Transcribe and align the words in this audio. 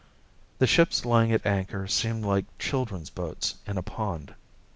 The 0.57 0.65
ships 0.65 1.05
lying 1.05 1.31
at 1.31 1.45
anchor 1.45 1.87
seemed 1.87 2.23
like 2.25 2.45
children's 2.57 3.11
boats 3.11 3.53
in 3.67 3.77
a 3.77 3.83
pond. 3.83 4.33